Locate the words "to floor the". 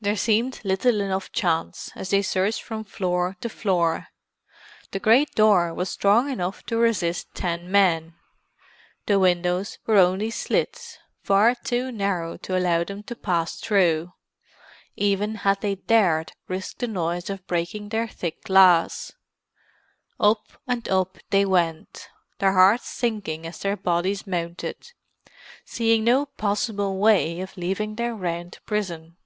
3.40-4.98